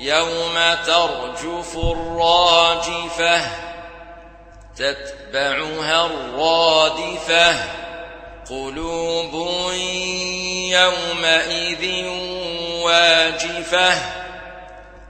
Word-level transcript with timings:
يوم 0.00 0.74
ترجف 0.86 1.76
الراجفة 1.76 3.42
تتبعها 4.76 6.06
الرادفة 6.06 7.56
قلوب 8.50 9.32
يومئذ 10.72 12.04
واجفة 12.82 13.92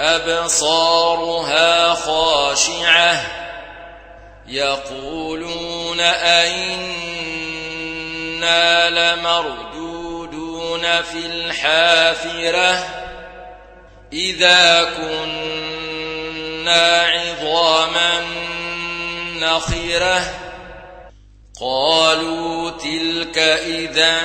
أبصارها 0.00 1.94
خاشعة 1.94 3.20
يقولون 4.46 6.00
أئنا 6.00 7.30
لمردودون 8.90 10.82
في 11.02 11.26
الحافرة. 11.26 13.05
إذا 14.12 14.84
كنا 14.96 17.02
عظاما 17.02 18.20
نخرة 19.40 20.34
قالوا 21.60 22.70
تلك 22.70 23.38
إذا 23.38 24.20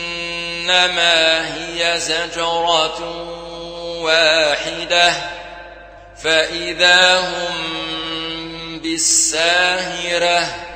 هي 1.56 2.00
زجرة 2.00 3.00
واحدة 4.02 5.12
فإذا 6.23 7.20
هم 7.20 7.67
بالساهرة 8.78 10.67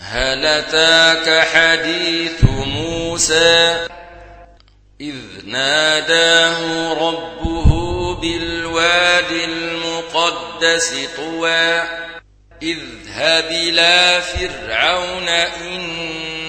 هل 0.00 0.46
أتاك 0.46 1.46
حديث 1.46 2.44
موسى؟ 2.44 3.86
إذ 5.00 5.14
ناداه 5.44 6.92
ربه 6.92 8.14
بالواد 8.14 9.30
المقدس 9.30 10.94
طوى 11.16 11.82
اذهب 12.62 13.44
إلى 13.50 14.20
فرعون 14.20 15.28
إنه 15.28 16.46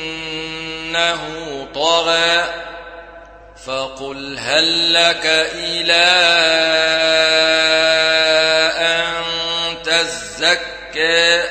طغى 1.73 2.44
فقل 3.66 4.39
هل 4.39 4.94
لك 4.94 5.25
إلى 5.55 6.05
أن 8.77 9.14
تزكى؟ 9.83 11.44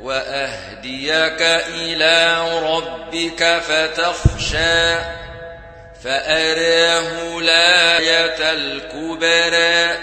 وأهديك 0.00 1.42
إلى 1.42 2.44
ربك 2.62 3.62
فتخشى 3.68 4.94
فأراه 6.04 7.38
الآية 7.38 8.52
الكبرى 8.52 9.98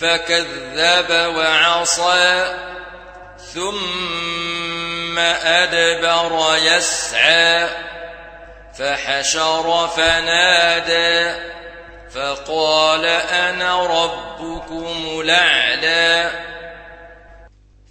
فكذب 0.00 1.10
وعصى 1.36 2.54
ثم 3.54 5.18
أدبر 5.18 6.56
يسعى 6.56 7.68
فحشر 8.78 9.88
فنادى 9.96 11.34
فقال 12.14 13.04
أنا 13.30 13.86
ربكم 13.86 15.20
الأعلى 15.20 15.99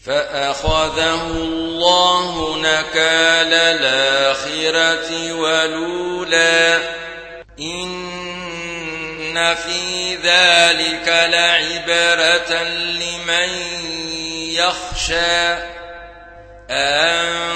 فأخذه 0.10 1.22
الله 1.32 2.58
نكال 2.58 3.54
الآخرة 3.54 5.34
ولولا 5.34 6.78
إن 7.60 9.56
في 9.56 10.16
ذلك 10.16 11.08
لعبرة 11.08 12.64
لمن 12.74 13.50
يخشى. 14.58 15.70
أنتم 16.70 17.50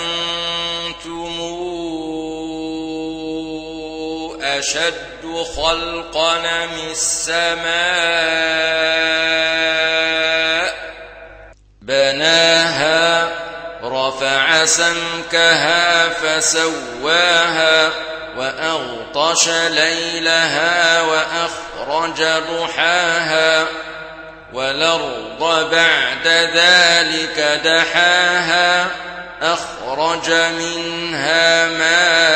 أشد 4.42 5.46
خلقا 5.56 6.66
من 6.66 6.92
السماء 6.92 8.53
سمكها 14.78 16.10
فسواها 16.10 17.90
وأغطش 18.38 19.50
ليلها 19.50 21.02
وأخرج 21.02 22.24
ضحاها 22.24 23.66
والأرض 24.54 25.70
بعد 25.72 26.28
ذلك 26.28 27.62
دحاها 27.66 28.88
أخرج 29.42 30.32
منها 30.32 31.68
ماءها 31.68 32.34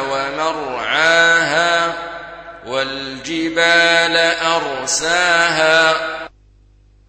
ومرعاها 0.00 1.92
والجبال 2.66 4.16
أرساها 4.42 5.94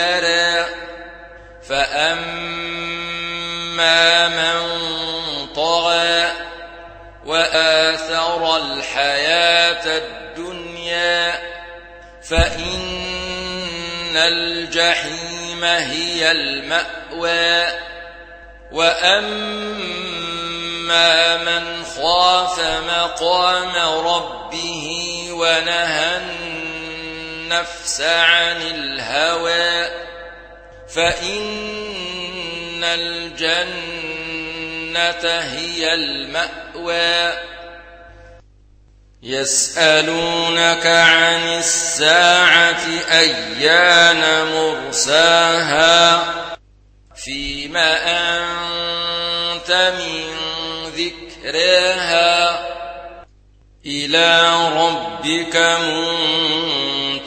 يرى 0.00 0.66
فأما 1.68 3.08
من 4.28 4.60
طغى 5.54 6.32
وآثر 7.26 8.56
الحياة 8.56 9.98
الدنيا 9.98 11.38
فإن 12.22 14.16
الجحيم 14.16 15.64
هي 15.64 16.30
المأوى. 16.30 17.80
وأما 18.72 20.10
من 21.36 21.84
خاف 21.84 22.60
مقام 22.88 23.76
ربه 24.06 25.26
ونهى 25.30 26.20
النفس 27.50 28.00
عن 28.00 28.62
الهوى 28.62 29.90
فإن 30.94 32.84
الجنة 32.84 34.20
هي 35.40 35.94
المأوى. 35.94 37.32
يسألونك 39.22 40.86
عن 40.86 41.58
الساعة 41.58 42.86
أيان 43.10 44.46
مرساها 44.52 46.24
فيما 47.16 47.98
أنت 48.38 49.92
من 49.98 50.34
ذكرها. 50.96 52.70
إلى 53.86 54.54
ربك 54.76 55.56